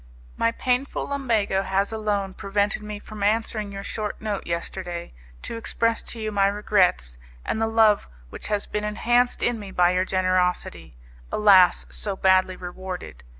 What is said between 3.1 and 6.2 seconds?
answering your short note yesterday, to express to